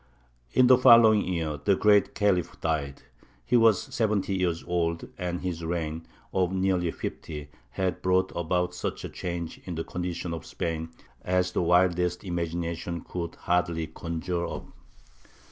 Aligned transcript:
In 0.51 0.65
the 0.65 0.79
following 0.79 1.21
year 1.31 1.59
the 1.63 1.75
great 1.75 2.15
Khalif 2.15 2.59
died. 2.59 3.03
He 3.45 3.55
was 3.55 3.83
seventy 3.93 4.35
years 4.35 4.63
old, 4.65 5.07
and 5.15 5.41
his 5.41 5.63
reign, 5.63 6.07
of 6.33 6.51
nearly 6.51 6.89
fifty, 6.89 7.49
had 7.69 8.01
brought 8.01 8.31
about 8.35 8.73
such 8.73 9.03
a 9.03 9.09
change 9.09 9.61
in 9.63 9.75
the 9.75 9.83
condition 9.83 10.33
of 10.33 10.43
Spain 10.43 10.89
as 11.21 11.51
the 11.51 11.61
wildest 11.61 12.23
imagination 12.23 13.01
could 13.01 13.35
hardly 13.35 13.85
conjure 13.85 14.47
up. 14.47 14.65